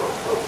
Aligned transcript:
Gracias. 0.00 0.39